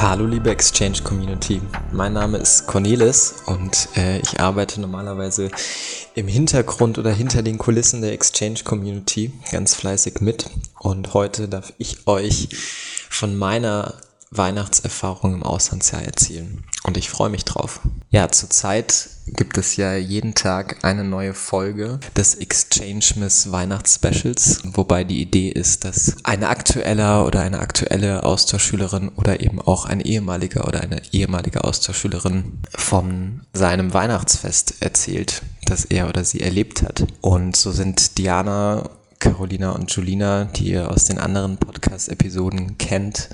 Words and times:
Hallo 0.00 0.26
liebe 0.26 0.48
Exchange 0.48 1.02
Community, 1.02 1.60
mein 1.90 2.12
Name 2.12 2.38
ist 2.38 2.68
Cornelis 2.68 3.34
und 3.46 3.88
äh, 3.96 4.20
ich 4.20 4.38
arbeite 4.38 4.80
normalerweise 4.80 5.50
im 6.14 6.28
Hintergrund 6.28 6.98
oder 6.98 7.10
hinter 7.10 7.42
den 7.42 7.58
Kulissen 7.58 8.00
der 8.00 8.12
Exchange 8.12 8.60
Community 8.62 9.32
ganz 9.50 9.74
fleißig 9.74 10.20
mit. 10.20 10.48
Und 10.78 11.14
heute 11.14 11.48
darf 11.48 11.72
ich 11.78 12.06
euch 12.06 12.48
von 13.10 13.36
meiner 13.36 13.94
Weihnachtserfahrung 14.30 15.34
im 15.34 15.42
Auslandsjahr 15.42 16.02
erzählen 16.02 16.64
und 16.84 16.96
ich 16.96 17.10
freue 17.10 17.30
mich 17.30 17.44
drauf. 17.44 17.80
Ja, 18.10 18.30
zurzeit 18.30 19.10
gibt 19.26 19.58
es 19.58 19.76
ja 19.76 19.94
jeden 19.94 20.34
Tag 20.34 20.84
eine 20.84 21.04
neue 21.04 21.34
Folge 21.34 22.00
des 22.16 22.34
Exchange 22.34 23.04
Miss 23.16 23.52
Weihnachtsspecials, 23.52 24.60
wobei 24.64 25.04
die 25.04 25.20
Idee 25.20 25.50
ist, 25.50 25.84
dass 25.84 26.16
ein 26.24 26.44
aktueller 26.44 27.26
oder 27.26 27.40
eine 27.40 27.58
aktuelle 27.58 28.24
Austauschschülerin 28.24 29.10
oder 29.10 29.40
eben 29.40 29.60
auch 29.60 29.84
ein 29.84 30.00
ehemaliger 30.00 30.66
oder 30.66 30.80
eine 30.80 31.02
ehemalige 31.12 31.64
Austauschschülerin 31.64 32.60
von 32.74 33.42
seinem 33.52 33.92
Weihnachtsfest 33.92 34.76
erzählt, 34.80 35.42
das 35.66 35.84
er 35.84 36.08
oder 36.08 36.24
sie 36.24 36.40
erlebt 36.40 36.82
hat. 36.82 37.06
Und 37.20 37.56
so 37.56 37.72
sind 37.72 38.18
Diana 38.18 38.88
Carolina 39.18 39.72
und 39.72 39.90
Julina, 39.90 40.44
die 40.44 40.70
ihr 40.70 40.90
aus 40.90 41.04
den 41.04 41.18
anderen 41.18 41.56
Podcast-Episoden 41.56 42.78
kennt, 42.78 43.28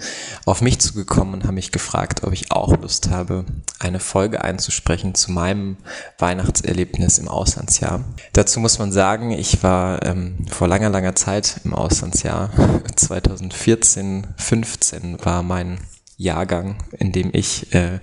auf 0.46 0.60
mich 0.60 0.78
zugekommen 0.78 1.34
und 1.34 1.44
haben 1.44 1.54
mich 1.54 1.72
gefragt, 1.72 2.24
ob 2.24 2.32
ich 2.32 2.50
auch 2.50 2.76
Lust 2.80 3.10
habe, 3.10 3.44
eine 3.78 4.00
Folge 4.00 4.42
einzusprechen 4.42 5.14
zu 5.14 5.32
meinem 5.32 5.76
Weihnachtserlebnis 6.18 7.18
im 7.18 7.28
Auslandsjahr. 7.28 8.04
Dazu 8.32 8.60
muss 8.60 8.78
man 8.78 8.92
sagen, 8.92 9.30
ich 9.30 9.62
war 9.62 10.02
ähm, 10.04 10.46
vor 10.48 10.68
langer, 10.68 10.90
langer 10.90 11.14
Zeit 11.14 11.60
im 11.64 11.74
Auslandsjahr. 11.74 12.50
2014, 12.96 14.26
15 14.36 15.24
war 15.24 15.42
mein 15.42 15.78
Jahrgang, 16.16 16.76
in 16.92 17.12
dem 17.12 17.30
ich 17.32 17.74
äh, 17.74 17.98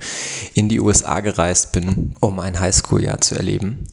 in 0.54 0.70
die 0.70 0.80
USA 0.80 1.22
gereist 1.22 1.72
bin, 1.72 2.16
um 2.20 2.40
ein 2.40 2.60
Highschool-Jahr 2.60 3.22
zu 3.22 3.36
erleben. 3.36 3.88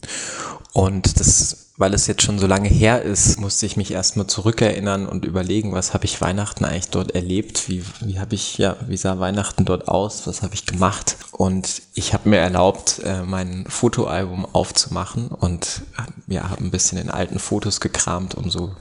Und 0.78 1.18
das 1.18 1.68
weil 1.78 1.94
es 1.94 2.08
jetzt 2.08 2.22
schon 2.22 2.40
so 2.40 2.48
lange 2.48 2.68
her 2.68 3.02
ist, 3.02 3.38
musste 3.38 3.64
ich 3.64 3.76
mich 3.76 3.92
erstmal 3.92 4.26
zurückerinnern 4.26 5.06
und 5.06 5.24
überlegen, 5.24 5.72
was 5.72 5.94
habe 5.94 6.06
ich 6.06 6.20
Weihnachten 6.20 6.64
eigentlich 6.64 6.90
dort 6.90 7.12
erlebt, 7.12 7.68
wie, 7.68 7.84
wie 8.00 8.18
habe 8.18 8.34
ich, 8.34 8.58
ja, 8.58 8.76
wie 8.88 8.96
sah 8.96 9.20
Weihnachten 9.20 9.64
dort 9.64 9.86
aus, 9.86 10.26
was 10.26 10.42
habe 10.42 10.54
ich 10.54 10.66
gemacht. 10.66 11.16
Und 11.30 11.82
ich 11.94 12.14
habe 12.14 12.28
mir 12.28 12.38
erlaubt, 12.38 13.00
äh, 13.04 13.22
mein 13.22 13.64
Fotoalbum 13.68 14.44
aufzumachen 14.52 15.28
und 15.28 15.82
ja, 16.26 16.50
habe 16.50 16.64
ein 16.64 16.72
bisschen 16.72 16.98
in 16.98 17.10
alten 17.10 17.38
Fotos 17.38 17.78
gekramt, 17.78 18.34
um 18.34 18.50
so 18.50 18.74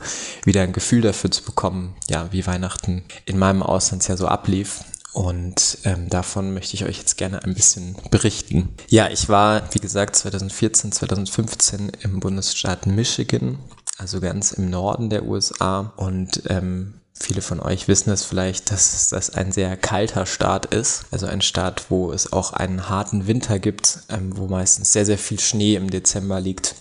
wieder 0.43 0.63
ein 0.63 0.73
Gefühl 0.73 1.01
dafür 1.01 1.29
zu 1.29 1.43
bekommen, 1.43 1.93
ja, 2.09 2.31
wie 2.31 2.47
Weihnachten 2.47 3.03
in 3.25 3.37
meinem 3.37 3.61
Auslandsjahr 3.61 4.17
so 4.17 4.27
ablief. 4.27 4.81
Und 5.17 5.79
ähm, 5.83 6.09
davon 6.09 6.53
möchte 6.53 6.75
ich 6.75 6.85
euch 6.85 6.99
jetzt 6.99 7.17
gerne 7.17 7.43
ein 7.43 7.55
bisschen 7.55 7.95
berichten. 8.11 8.69
Ja, 8.87 9.09
ich 9.09 9.29
war, 9.29 9.63
wie 9.73 9.79
gesagt, 9.79 10.15
2014, 10.15 10.91
2015 10.91 11.91
im 12.03 12.19
Bundesstaat 12.19 12.85
Michigan, 12.85 13.57
also 13.97 14.21
ganz 14.21 14.51
im 14.51 14.69
Norden 14.69 15.09
der 15.09 15.25
USA. 15.25 15.91
Und 15.95 16.43
ähm, 16.49 16.93
Viele 17.19 17.41
von 17.41 17.59
euch 17.59 17.87
wissen 17.87 18.11
es 18.11 18.23
vielleicht, 18.23 18.69
dass 18.69 19.09
das 19.09 19.31
ein 19.31 19.51
sehr 19.51 19.75
kalter 19.75 20.27
Staat 20.27 20.67
ist. 20.67 21.05
Also 21.09 21.25
ein 21.25 21.41
Staat, 21.41 21.89
wo 21.89 22.11
es 22.11 22.31
auch 22.31 22.53
einen 22.53 22.89
harten 22.89 23.25
Winter 23.25 23.57
gibt, 23.57 24.01
ähm, 24.09 24.37
wo 24.37 24.45
meistens 24.45 24.93
sehr, 24.93 25.07
sehr 25.07 25.17
viel 25.17 25.39
Schnee 25.39 25.73
im 25.73 25.89
Dezember 25.89 26.39
liegt. 26.39 26.75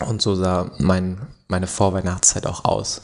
Und 0.00 0.20
so 0.20 0.34
sah 0.34 0.72
mein, 0.78 1.20
meine 1.46 1.68
Vorweihnachtszeit 1.68 2.46
auch 2.46 2.64
aus. 2.64 3.02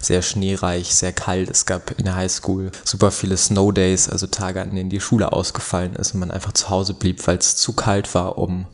Sehr 0.00 0.22
schneereich, 0.22 0.92
sehr 0.92 1.12
kalt. 1.12 1.48
Es 1.48 1.66
gab 1.66 1.92
in 1.92 2.04
der 2.04 2.16
Highschool 2.16 2.72
super 2.84 3.12
viele 3.12 3.36
Snow 3.36 3.72
Days, 3.72 4.08
also 4.08 4.26
Tage, 4.26 4.60
an 4.60 4.74
denen 4.74 4.90
die 4.90 5.00
Schule 5.00 5.32
ausgefallen 5.32 5.94
ist 5.94 6.14
und 6.14 6.20
man 6.20 6.32
einfach 6.32 6.52
zu 6.52 6.68
Hause 6.68 6.94
blieb, 6.94 7.24
weil 7.28 7.38
es 7.38 7.54
zu 7.56 7.74
kalt 7.74 8.12
war, 8.14 8.38
um 8.38 8.66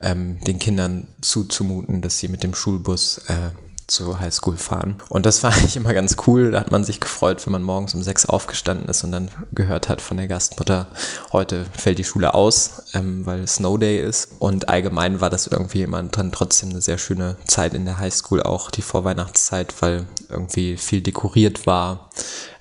ähm, 0.00 0.38
den 0.44 0.60
Kindern 0.60 1.08
zuzumuten, 1.20 2.02
dass 2.02 2.18
sie 2.18 2.28
mit 2.28 2.44
dem 2.44 2.54
Schulbus 2.54 3.18
äh, 3.26 3.50
zur 3.88 4.20
Highschool 4.20 4.56
fahren. 4.56 4.96
Und 5.08 5.26
das 5.26 5.42
war 5.42 5.52
eigentlich 5.56 5.76
immer 5.76 5.92
ganz 5.94 6.16
cool. 6.26 6.52
Da 6.52 6.60
hat 6.60 6.70
man 6.70 6.84
sich 6.84 7.00
gefreut, 7.00 7.44
wenn 7.44 7.52
man 7.52 7.62
morgens 7.62 7.94
um 7.94 8.02
sechs 8.02 8.26
aufgestanden 8.26 8.88
ist 8.88 9.02
und 9.02 9.10
dann 9.10 9.30
gehört 9.52 9.88
hat 9.88 10.00
von 10.00 10.16
der 10.16 10.28
Gastmutter, 10.28 10.86
heute 11.32 11.64
fällt 11.76 11.98
die 11.98 12.04
Schule 12.04 12.34
aus, 12.34 12.84
ähm, 12.94 13.26
weil 13.26 13.46
Snow 13.48 13.78
Day 13.78 14.00
ist. 14.00 14.30
Und 14.38 14.68
allgemein 14.68 15.20
war 15.20 15.30
das 15.30 15.46
irgendwie 15.46 15.82
immer 15.82 16.02
dann 16.02 16.30
trotzdem 16.30 16.70
eine 16.70 16.80
sehr 16.80 16.98
schöne 16.98 17.36
Zeit 17.46 17.74
in 17.74 17.84
der 17.84 17.98
Highschool, 17.98 18.42
auch 18.42 18.70
die 18.70 18.82
Vorweihnachtszeit, 18.82 19.74
weil 19.80 20.06
irgendwie 20.28 20.76
viel 20.76 21.00
dekoriert 21.00 21.66
war. 21.66 22.10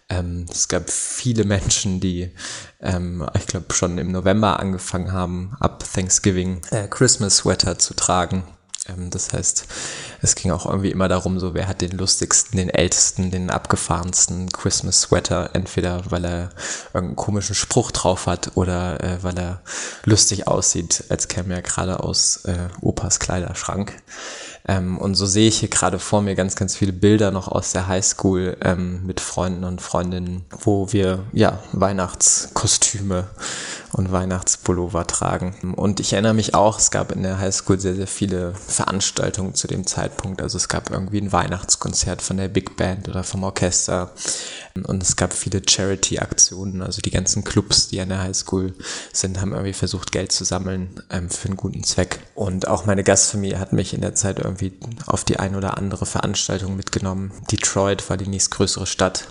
Ähm, 0.09 0.45
es 0.49 0.69
gab 0.69 0.89
viele 0.89 1.43
Menschen, 1.43 1.99
die, 1.99 2.31
ähm, 2.79 3.27
ich 3.35 3.45
glaube, 3.45 3.73
schon 3.73 3.97
im 3.97 4.13
November 4.13 4.61
angefangen 4.61 5.11
haben, 5.11 5.57
ab 5.59 5.83
Thanksgiving 5.93 6.61
äh, 6.71 6.87
Christmas 6.87 7.37
Sweater 7.37 7.77
zu 7.77 7.93
tragen 7.93 8.45
das 8.95 9.33
heißt, 9.33 9.65
es 10.21 10.35
ging 10.35 10.51
auch 10.51 10.65
irgendwie 10.65 10.91
immer 10.91 11.07
darum, 11.07 11.39
so 11.39 11.53
wer 11.53 11.67
hat 11.67 11.81
den 11.81 11.91
lustigsten, 11.91 12.57
den 12.57 12.69
ältesten, 12.69 13.31
den 13.31 13.49
abgefahrensten 13.49 14.49
Christmas 14.49 15.01
Sweater, 15.01 15.51
entweder 15.53 16.03
weil 16.09 16.25
er 16.25 16.49
irgendeinen 16.93 17.15
komischen 17.15 17.55
Spruch 17.55 17.91
drauf 17.91 18.27
hat 18.27 18.51
oder 18.55 19.03
äh, 19.03 19.23
weil 19.23 19.37
er 19.37 19.61
lustig 20.05 20.47
aussieht, 20.47 21.03
als 21.09 21.27
käme 21.27 21.55
er 21.55 21.61
gerade 21.61 21.99
aus 21.99 22.45
äh, 22.45 22.69
Opas 22.81 23.19
Kleiderschrank. 23.19 23.93
Ähm, 24.67 24.97
und 24.97 25.15
so 25.15 25.25
sehe 25.25 25.47
ich 25.47 25.59
hier 25.59 25.69
gerade 25.69 25.97
vor 25.97 26.21
mir 26.21 26.35
ganz, 26.35 26.55
ganz 26.55 26.75
viele 26.75 26.93
Bilder 26.93 27.31
noch 27.31 27.47
aus 27.47 27.71
der 27.71 27.87
Highschool 27.87 28.57
ähm, 28.61 29.05
mit 29.05 29.21
Freunden 29.21 29.63
und 29.63 29.81
Freundinnen, 29.81 30.45
wo 30.49 30.91
wir 30.91 31.23
ja 31.31 31.59
Weihnachtskostüme 31.71 33.27
und 33.93 34.11
Weihnachtspullover 34.11 35.07
tragen. 35.07 35.73
Und 35.75 36.01
ich 36.01 36.11
erinnere 36.13 36.33
mich 36.33 36.53
auch, 36.53 36.79
es 36.79 36.91
gab 36.91 37.13
in 37.13 37.23
der 37.23 37.39
Highschool 37.39 37.79
sehr, 37.79 37.95
sehr 37.95 38.07
viele 38.07 38.53
Veranstaltungen 38.53 39.55
zu 39.55 39.67
dem 39.67 39.87
Zeitpunkt. 39.87 40.41
Also 40.41 40.57
es 40.57 40.67
gab 40.67 40.89
irgendwie 40.89 41.21
ein 41.21 41.31
Weihnachtskonzert 41.31 42.21
von 42.21 42.35
der 42.35 42.49
Big 42.49 42.75
Band 42.75 43.07
oder 43.07 43.23
vom 43.23 43.43
Orchester. 43.43 44.11
Und 44.85 45.01
es 45.01 45.15
gab 45.15 45.31
viele 45.31 45.61
Charity-Aktionen. 45.67 46.81
Also 46.81 47.01
die 47.01 47.11
ganzen 47.11 47.45
Clubs, 47.45 47.87
die 47.87 48.01
an 48.01 48.09
der 48.09 48.19
Highschool 48.21 48.73
sind, 49.13 49.39
haben 49.39 49.53
irgendwie 49.53 49.73
versucht, 49.73 50.11
Geld 50.11 50.33
zu 50.33 50.43
sammeln 50.43 51.01
ähm, 51.09 51.29
für 51.29 51.47
einen 51.47 51.57
guten 51.57 51.83
Zweck. 51.83 52.19
Und 52.37 52.67
auch 52.67 52.85
meine 52.85 53.03
Gastfamilie 53.03 53.57
hat 53.57 53.73
mich 53.73 53.95
in 53.95 54.01
der 54.01 54.13
Zeit 54.13 54.37
irgendwie 54.37 54.71
auf 55.07 55.23
die 55.23 55.39
ein 55.39 55.55
oder 55.55 55.75
andere 55.75 56.05
Veranstaltung 56.05 56.75
mitgenommen. 56.75 57.31
Detroit 57.51 58.07
war 58.11 58.17
die 58.17 58.27
nächstgrößere 58.27 58.85
Stadt. 58.85 59.29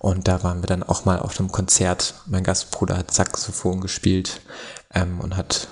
Und 0.00 0.26
da 0.26 0.42
waren 0.42 0.60
wir 0.60 0.66
dann 0.66 0.82
auch 0.82 1.04
mal 1.04 1.20
auf 1.20 1.38
einem 1.38 1.52
Konzert. 1.52 2.14
Mein 2.26 2.42
Gastbruder 2.42 2.98
hat 2.98 3.14
Saxophon 3.14 3.80
gespielt 3.80 4.40
ähm, 4.92 5.20
und 5.20 5.36
hat 5.36 5.68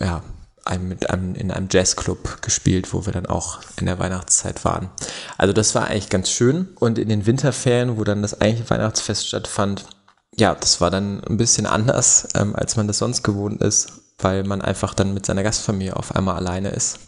ja 0.00 0.22
einem, 0.64 0.88
mit 0.88 1.10
einem, 1.10 1.34
in 1.34 1.50
einem 1.50 1.68
Jazzclub 1.70 2.40
gespielt, 2.40 2.94
wo 2.94 3.04
wir 3.04 3.12
dann 3.12 3.26
auch 3.26 3.60
in 3.78 3.84
der 3.84 3.98
Weihnachtszeit 3.98 4.64
waren. 4.64 4.88
Also 5.36 5.52
das 5.52 5.74
war 5.74 5.88
eigentlich 5.88 6.08
ganz 6.08 6.30
schön. 6.30 6.70
Und 6.76 6.98
in 6.98 7.10
den 7.10 7.26
Winterferien, 7.26 7.98
wo 7.98 8.04
dann 8.04 8.22
das 8.22 8.40
eigentliche 8.40 8.70
Weihnachtsfest 8.70 9.28
stattfand, 9.28 9.84
ja, 10.34 10.54
das 10.54 10.80
war 10.80 10.90
dann 10.90 11.22
ein 11.24 11.36
bisschen 11.36 11.66
anders, 11.66 12.26
ähm, 12.34 12.56
als 12.56 12.76
man 12.76 12.86
das 12.86 12.96
sonst 12.96 13.22
gewohnt 13.22 13.60
ist, 13.60 14.00
weil 14.22 14.44
man 14.44 14.60
einfach 14.60 14.94
dann 14.94 15.14
mit 15.14 15.26
seiner 15.26 15.42
Gastfamilie 15.42 15.96
auf 15.96 16.14
einmal 16.14 16.36
alleine 16.36 16.70
ist 16.70 16.98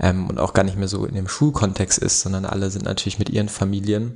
ähm, 0.00 0.28
und 0.28 0.38
auch 0.38 0.54
gar 0.54 0.64
nicht 0.64 0.76
mehr 0.76 0.88
so 0.88 1.04
in 1.04 1.14
dem 1.14 1.28
Schulkontext 1.28 1.98
ist, 1.98 2.20
sondern 2.20 2.44
alle 2.44 2.70
sind 2.70 2.84
natürlich 2.84 3.18
mit 3.18 3.30
ihren 3.30 3.48
Familien. 3.48 4.14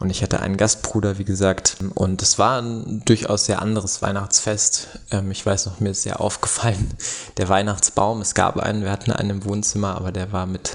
Und 0.00 0.10
ich 0.10 0.22
hatte 0.22 0.40
einen 0.40 0.56
Gastbruder, 0.56 1.18
wie 1.18 1.24
gesagt. 1.24 1.76
Und 1.94 2.20
es 2.20 2.38
war 2.38 2.60
ein 2.60 3.02
durchaus 3.04 3.46
sehr 3.46 3.62
anderes 3.62 4.02
Weihnachtsfest. 4.02 4.88
Ähm, 5.10 5.30
ich 5.30 5.44
weiß 5.44 5.66
noch, 5.66 5.80
mir 5.80 5.90
ist 5.90 6.02
sehr 6.02 6.20
aufgefallen, 6.20 6.90
der 7.36 7.48
Weihnachtsbaum. 7.48 8.20
Es 8.20 8.34
gab 8.34 8.58
einen, 8.58 8.82
wir 8.82 8.90
hatten 8.90 9.12
einen 9.12 9.30
im 9.30 9.44
Wohnzimmer, 9.44 9.96
aber 9.96 10.10
der 10.10 10.32
war 10.32 10.46
mit 10.46 10.74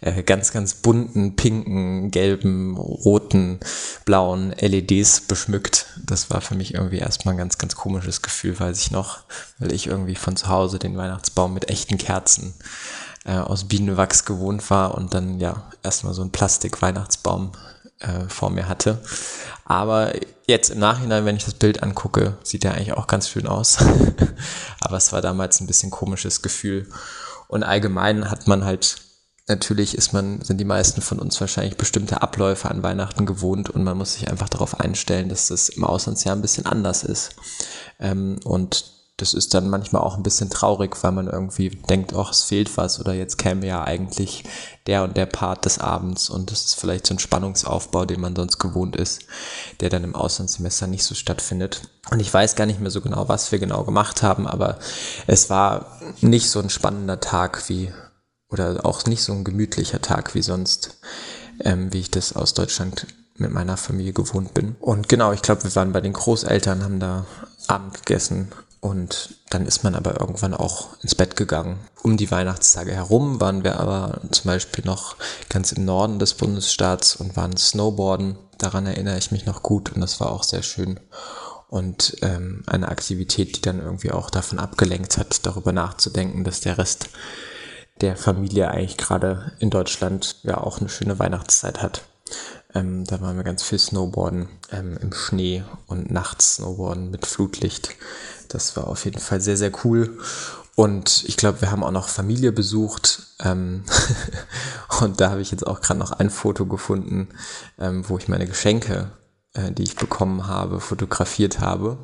äh, 0.00 0.22
ganz, 0.22 0.50
ganz 0.52 0.74
bunten, 0.74 1.36
pinken, 1.36 2.10
gelben, 2.10 2.76
roten, 2.76 3.60
blauen 4.06 4.54
LEDs 4.58 5.20
beschmückt. 5.22 5.86
Das 6.04 6.30
war 6.30 6.40
für 6.40 6.54
mich 6.54 6.74
irgendwie 6.74 6.98
erstmal 6.98 7.34
ein 7.34 7.38
ganz, 7.38 7.58
ganz 7.58 7.76
komisches 7.76 8.22
Gefühl, 8.22 8.58
weiß 8.58 8.80
ich 8.80 8.90
noch, 8.90 9.20
weil 9.58 9.72
ich 9.72 9.86
irgendwie 9.86 10.16
von 10.16 10.36
zu 10.36 10.48
Hause 10.48 10.78
den 10.78 10.96
Weihnachtsbaum 10.96 11.52
mit 11.52 11.68
echten 11.68 11.98
Kerzen 11.98 12.54
äh, 13.24 13.36
aus 13.36 13.64
Bienenwachs 13.64 14.24
gewohnt 14.24 14.68
war 14.70 14.94
und 14.94 15.14
dann 15.14 15.40
ja 15.40 15.70
erstmal 15.82 16.14
so 16.14 16.22
ein 16.22 16.30
Plastik-Weihnachtsbaum 16.30 17.52
äh, 18.00 18.28
vor 18.28 18.50
mir 18.50 18.68
hatte. 18.68 19.00
Aber 19.64 20.12
jetzt 20.46 20.70
im 20.70 20.78
Nachhinein, 20.78 21.24
wenn 21.24 21.36
ich 21.36 21.44
das 21.44 21.54
Bild 21.54 21.82
angucke, 21.82 22.36
sieht 22.42 22.64
er 22.64 22.74
eigentlich 22.74 22.92
auch 22.92 23.06
ganz 23.06 23.28
schön 23.28 23.46
aus. 23.46 23.78
Aber 24.80 24.96
es 24.96 25.12
war 25.12 25.22
damals 25.22 25.60
ein 25.60 25.66
bisschen 25.66 25.90
komisches 25.90 26.42
Gefühl. 26.42 26.88
Und 27.48 27.62
allgemein 27.62 28.30
hat 28.30 28.46
man 28.46 28.64
halt, 28.64 28.96
natürlich 29.48 29.96
ist 29.96 30.12
man, 30.12 30.42
sind 30.42 30.58
die 30.58 30.64
meisten 30.64 31.00
von 31.00 31.18
uns 31.18 31.40
wahrscheinlich 31.40 31.76
bestimmte 31.76 32.20
Abläufe 32.20 32.70
an 32.70 32.82
Weihnachten 32.82 33.26
gewohnt 33.26 33.70
und 33.70 33.84
man 33.84 33.96
muss 33.96 34.14
sich 34.14 34.28
einfach 34.28 34.48
darauf 34.48 34.80
einstellen, 34.80 35.28
dass 35.28 35.48
das 35.48 35.68
im 35.68 35.84
Auslandsjahr 35.84 36.36
ein 36.36 36.42
bisschen 36.42 36.66
anders 36.66 37.04
ist. 37.04 37.36
Ähm, 37.98 38.38
und 38.44 38.84
das 39.16 39.32
ist 39.32 39.54
dann 39.54 39.70
manchmal 39.70 40.02
auch 40.02 40.16
ein 40.16 40.24
bisschen 40.24 40.50
traurig, 40.50 40.96
weil 41.02 41.12
man 41.12 41.28
irgendwie 41.28 41.70
denkt, 41.70 42.14
ach, 42.14 42.32
es 42.32 42.42
fehlt 42.42 42.76
was 42.76 42.98
oder 42.98 43.12
jetzt 43.12 43.38
käme 43.38 43.64
ja 43.64 43.84
eigentlich 43.84 44.42
der 44.88 45.04
und 45.04 45.16
der 45.16 45.26
Part 45.26 45.64
des 45.64 45.78
Abends 45.78 46.28
und 46.28 46.50
das 46.50 46.64
ist 46.64 46.80
vielleicht 46.80 47.06
so 47.06 47.14
ein 47.14 47.20
Spannungsaufbau, 47.20 48.06
den 48.06 48.20
man 48.20 48.34
sonst 48.34 48.58
gewohnt 48.58 48.96
ist, 48.96 49.22
der 49.80 49.88
dann 49.88 50.02
im 50.02 50.16
Auslandssemester 50.16 50.88
nicht 50.88 51.04
so 51.04 51.14
stattfindet. 51.14 51.82
Und 52.10 52.18
ich 52.18 52.32
weiß 52.32 52.56
gar 52.56 52.66
nicht 52.66 52.80
mehr 52.80 52.90
so 52.90 53.00
genau, 53.00 53.28
was 53.28 53.52
wir 53.52 53.60
genau 53.60 53.84
gemacht 53.84 54.24
haben, 54.24 54.48
aber 54.48 54.78
es 55.28 55.48
war 55.48 55.98
nicht 56.20 56.50
so 56.50 56.58
ein 56.58 56.70
spannender 56.70 57.20
Tag 57.20 57.68
wie, 57.68 57.92
oder 58.50 58.84
auch 58.84 59.04
nicht 59.06 59.22
so 59.22 59.32
ein 59.32 59.44
gemütlicher 59.44 60.02
Tag 60.02 60.34
wie 60.34 60.42
sonst, 60.42 60.98
ähm, 61.60 61.92
wie 61.92 62.00
ich 62.00 62.10
das 62.10 62.34
aus 62.34 62.52
Deutschland 62.52 63.06
mit 63.36 63.52
meiner 63.52 63.76
Familie 63.76 64.12
gewohnt 64.12 64.54
bin. 64.54 64.74
Und 64.80 65.08
genau, 65.08 65.32
ich 65.32 65.42
glaube, 65.42 65.64
wir 65.64 65.74
waren 65.76 65.92
bei 65.92 66.00
den 66.00 66.12
Großeltern, 66.12 66.82
haben 66.82 67.00
da 67.00 67.26
Abend 67.68 67.94
gegessen 68.04 68.52
und 68.84 69.36
dann 69.48 69.64
ist 69.64 69.82
man 69.82 69.94
aber 69.94 70.20
irgendwann 70.20 70.52
auch 70.52 70.88
ins 71.00 71.14
Bett 71.14 71.36
gegangen. 71.36 71.78
Um 72.02 72.18
die 72.18 72.30
Weihnachtstage 72.30 72.92
herum 72.92 73.40
waren 73.40 73.64
wir 73.64 73.80
aber 73.80 74.20
zum 74.30 74.44
Beispiel 74.44 74.84
noch 74.84 75.16
ganz 75.48 75.72
im 75.72 75.86
Norden 75.86 76.18
des 76.18 76.34
Bundesstaats 76.34 77.16
und 77.16 77.34
waren 77.34 77.56
Snowboarden. 77.56 78.36
Daran 78.58 78.84
erinnere 78.84 79.16
ich 79.16 79.32
mich 79.32 79.46
noch 79.46 79.62
gut 79.62 79.90
und 79.94 80.02
das 80.02 80.20
war 80.20 80.30
auch 80.30 80.42
sehr 80.42 80.62
schön. 80.62 81.00
Und 81.68 82.18
ähm, 82.20 82.62
eine 82.66 82.88
Aktivität, 82.88 83.56
die 83.56 83.62
dann 83.62 83.80
irgendwie 83.80 84.10
auch 84.10 84.28
davon 84.28 84.58
abgelenkt 84.58 85.16
hat, 85.16 85.46
darüber 85.46 85.72
nachzudenken, 85.72 86.44
dass 86.44 86.60
der 86.60 86.76
Rest 86.76 87.08
der 88.02 88.18
Familie 88.18 88.70
eigentlich 88.70 88.98
gerade 88.98 89.52
in 89.60 89.70
Deutschland 89.70 90.36
ja 90.42 90.58
auch 90.58 90.80
eine 90.80 90.90
schöne 90.90 91.18
Weihnachtszeit 91.18 91.80
hat. 91.80 92.02
Ähm, 92.74 93.04
da 93.04 93.20
waren 93.20 93.36
wir 93.36 93.44
ganz 93.44 93.62
viel 93.62 93.78
Snowboarden 93.78 94.48
ähm, 94.72 94.98
im 95.00 95.12
Schnee 95.12 95.62
und 95.86 96.10
nachts 96.10 96.56
Snowboarden 96.56 97.10
mit 97.10 97.26
Flutlicht. 97.26 97.90
Das 98.48 98.76
war 98.76 98.88
auf 98.88 99.04
jeden 99.04 99.20
Fall 99.20 99.40
sehr, 99.40 99.56
sehr 99.56 99.72
cool. 99.84 100.18
Und 100.76 101.24
ich 101.26 101.36
glaube, 101.36 101.60
wir 101.60 101.70
haben 101.70 101.84
auch 101.84 101.92
noch 101.92 102.08
Familie 102.08 102.50
besucht. 102.50 103.22
Ähm 103.40 103.84
und 105.00 105.20
da 105.20 105.30
habe 105.30 105.40
ich 105.40 105.52
jetzt 105.52 105.66
auch 105.66 105.80
gerade 105.80 106.00
noch 106.00 106.12
ein 106.12 106.30
Foto 106.30 106.66
gefunden, 106.66 107.28
ähm, 107.78 108.08
wo 108.08 108.18
ich 108.18 108.28
meine 108.28 108.46
Geschenke, 108.46 109.12
äh, 109.54 109.70
die 109.70 109.84
ich 109.84 109.94
bekommen 109.94 110.48
habe, 110.48 110.80
fotografiert 110.80 111.60
habe. 111.60 111.98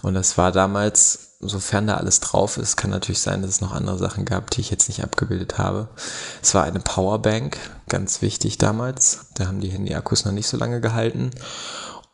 Und 0.00 0.14
das 0.14 0.38
war 0.38 0.52
damals 0.52 1.28
sofern 1.40 1.86
da 1.86 1.96
alles 1.96 2.20
drauf 2.20 2.56
ist, 2.56 2.76
kann 2.76 2.90
natürlich 2.90 3.20
sein, 3.20 3.42
dass 3.42 3.50
es 3.52 3.60
noch 3.60 3.72
andere 3.72 3.98
Sachen 3.98 4.24
gab, 4.24 4.50
die 4.50 4.60
ich 4.60 4.70
jetzt 4.70 4.88
nicht 4.88 5.04
abgebildet 5.04 5.58
habe. 5.58 5.88
Es 6.42 6.54
war 6.54 6.64
eine 6.64 6.80
Powerbank, 6.80 7.58
ganz 7.88 8.22
wichtig 8.22 8.58
damals. 8.58 9.26
Da 9.34 9.46
haben 9.46 9.60
die 9.60 9.70
Handy-Akkus 9.70 10.24
noch 10.24 10.32
nicht 10.32 10.46
so 10.46 10.56
lange 10.56 10.80
gehalten. 10.80 11.30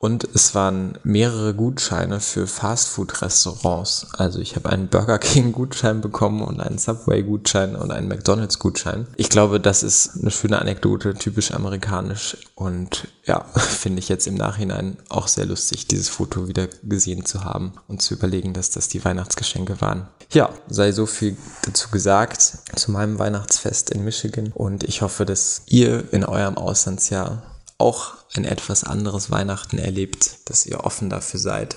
Und 0.04 0.28
es 0.34 0.54
waren 0.54 0.98
mehrere 1.02 1.54
Gutscheine 1.54 2.20
für 2.20 2.46
Fastfood-Restaurants. 2.46 4.08
Also 4.12 4.38
ich 4.38 4.54
habe 4.54 4.68
einen 4.68 4.88
Burger 4.88 5.18
King-Gutschein 5.18 6.02
bekommen 6.02 6.42
und 6.42 6.60
einen 6.60 6.76
Subway-Gutschein 6.76 7.74
und 7.74 7.90
einen 7.90 8.08
McDonald's-Gutschein. 8.08 9.06
Ich 9.16 9.30
glaube, 9.30 9.60
das 9.60 9.82
ist 9.82 10.18
eine 10.20 10.30
schöne 10.30 10.58
Anekdote, 10.58 11.14
typisch 11.14 11.52
amerikanisch. 11.52 12.36
Und 12.54 13.08
ja, 13.24 13.46
finde 13.56 14.00
ich 14.00 14.10
jetzt 14.10 14.26
im 14.26 14.34
Nachhinein 14.34 14.98
auch 15.08 15.26
sehr 15.26 15.46
lustig, 15.46 15.86
dieses 15.86 16.10
Foto 16.10 16.48
wieder 16.48 16.68
gesehen 16.82 17.24
zu 17.24 17.42
haben 17.42 17.72
und 17.88 18.02
zu 18.02 18.12
überlegen, 18.12 18.52
dass 18.52 18.68
das 18.68 18.88
die 18.88 19.02
Weihnachtsgeschenke 19.06 19.80
waren. 19.80 20.08
Ja, 20.32 20.50
sei 20.68 20.92
so 20.92 21.06
viel 21.06 21.38
dazu 21.64 21.88
gesagt 21.88 22.58
zu 22.76 22.90
meinem 22.90 23.18
Weihnachtsfest 23.18 23.88
in 23.88 24.04
Michigan. 24.04 24.52
Und 24.54 24.84
ich 24.84 25.00
hoffe, 25.00 25.24
dass 25.24 25.62
ihr 25.64 26.12
in 26.12 26.26
eurem 26.26 26.58
Auslandsjahr 26.58 27.53
auch 27.84 28.14
ein 28.34 28.44
etwas 28.44 28.82
anderes 28.82 29.30
Weihnachten 29.30 29.78
erlebt, 29.78 30.38
dass 30.46 30.66
ihr 30.66 30.84
offen 30.84 31.10
dafür 31.10 31.38
seid 31.38 31.76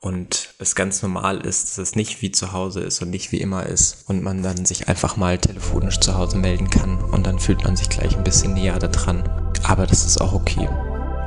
und 0.00 0.54
es 0.58 0.74
ganz 0.74 1.02
normal 1.02 1.40
ist, 1.40 1.68
dass 1.68 1.78
es 1.78 1.94
nicht 1.94 2.22
wie 2.22 2.32
zu 2.32 2.52
Hause 2.52 2.80
ist 2.80 3.02
und 3.02 3.10
nicht 3.10 3.32
wie 3.32 3.40
immer 3.40 3.66
ist 3.66 4.04
und 4.06 4.22
man 4.22 4.42
dann 4.42 4.64
sich 4.64 4.88
einfach 4.88 5.16
mal 5.16 5.38
telefonisch 5.38 6.00
zu 6.00 6.16
Hause 6.16 6.38
melden 6.38 6.70
kann 6.70 7.02
und 7.04 7.26
dann 7.26 7.38
fühlt 7.38 7.64
man 7.64 7.76
sich 7.76 7.90
gleich 7.90 8.16
ein 8.16 8.24
bisschen 8.24 8.54
näher 8.54 8.78
daran. 8.78 9.22
Aber 9.62 9.86
das 9.86 10.06
ist 10.06 10.20
auch 10.20 10.32
okay, 10.32 10.68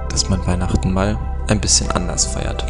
dass 0.10 0.30
man 0.30 0.46
Weihnachten 0.48 0.92
mal 0.92 1.20
ein 1.48 1.62
bisschen 1.62 1.92
anders 1.92 2.26
feiert. 2.26 2.66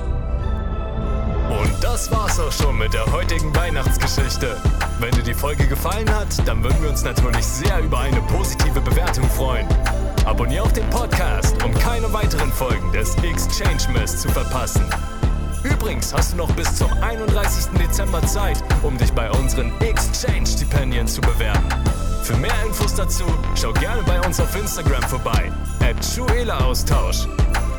Und 1.49 1.73
das 1.81 2.11
war's 2.11 2.39
auch 2.39 2.51
schon 2.51 2.77
mit 2.77 2.93
der 2.93 3.05
heutigen 3.11 3.55
Weihnachtsgeschichte. 3.55 4.57
Wenn 4.99 5.11
dir 5.11 5.23
die 5.23 5.33
Folge 5.33 5.67
gefallen 5.67 6.09
hat, 6.13 6.27
dann 6.45 6.63
würden 6.63 6.81
wir 6.81 6.89
uns 6.89 7.03
natürlich 7.03 7.45
sehr 7.45 7.79
über 7.79 7.99
eine 7.99 8.21
positive 8.23 8.81
Bewertung 8.81 9.29
freuen. 9.29 9.67
Abonnier 10.25 10.63
auch 10.63 10.71
den 10.71 10.89
Podcast, 10.89 11.61
um 11.63 11.73
keine 11.73 12.11
weiteren 12.13 12.51
Folgen 12.51 12.91
des 12.91 13.15
Exchange 13.17 13.91
Mess 13.93 14.21
zu 14.21 14.29
verpassen. 14.29 14.85
Übrigens 15.63 16.13
hast 16.13 16.33
du 16.33 16.37
noch 16.37 16.51
bis 16.51 16.75
zum 16.75 16.91
31. 17.01 17.77
Dezember 17.77 18.21
Zeit, 18.25 18.63
um 18.83 18.97
dich 18.97 19.11
bei 19.13 19.29
unseren 19.31 19.71
Exchange-Stipendien 19.81 21.07
zu 21.07 21.21
bewerben. 21.21 21.67
Für 22.23 22.37
mehr 22.37 22.55
Infos 22.65 22.95
dazu 22.95 23.25
schau 23.55 23.73
gerne 23.73 24.01
bei 24.03 24.19
uns 24.25 24.39
auf 24.39 24.55
Instagram 24.55 25.03
vorbei, 25.03 25.51
at 25.81 26.51
Austausch. 26.61 27.27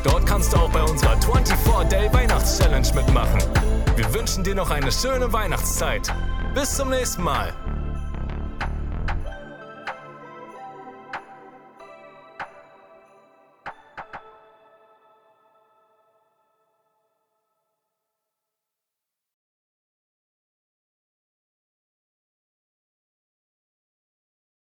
Dort 0.03 0.25
kannst 0.27 0.53
du 0.53 0.57
auch 0.57 0.69
bei 0.69 0.83
unserer 0.83 1.15
24-Day 1.15 2.13
Weihnachts-Challenge 2.13 2.87
mitmachen. 2.93 3.41
Wir 3.95 4.13
wünschen 4.13 4.43
dir 4.43 4.53
noch 4.53 4.69
eine 4.69 4.91
schöne 4.91 5.33
Weihnachtszeit. 5.33 6.13
Bis 6.53 6.75
zum 6.75 6.89
nächsten 6.89 7.23
Mal. 7.23 7.53